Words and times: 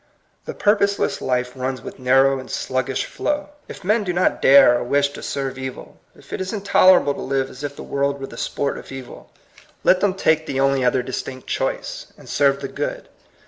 The 0.45 0.55
purposeless 0.55 1.21
life 1.21 1.51
runs 1.55 1.83
with 1.83 1.99
narrow 1.99 2.39
and 2.39 2.49
sluggish 2.49 3.05
flow. 3.05 3.49
If 3.67 3.83
men 3.83 4.03
do 4.03 4.13
not 4.13 4.41
dare 4.41 4.79
or 4.79 4.83
wish 4.83 5.09
to 5.09 5.21
serve 5.21 5.59
evil, 5.59 5.99
if 6.15 6.33
it 6.33 6.41
is 6.41 6.51
intolerable 6.51 7.13
to 7.13 7.21
live 7.21 7.51
as 7.51 7.63
if 7.63 7.75
the 7.75 7.83
world 7.83 8.19
were 8.19 8.25
the 8.25 8.35
sport 8.35 8.79
of 8.79 8.91
evil, 8.91 9.31
let 9.83 9.99
them 9.99 10.15
take 10.15 10.47
the 10.47 10.59
only 10.59 10.79
Vlii 10.79 10.85
INTRODUCTION. 10.85 10.87
Other 10.87 11.03
distinct 11.03 11.45
choice, 11.47 12.07
and 12.17 12.27
serve 12.27 12.61
the 12.61 12.67
good. 12.67 13.09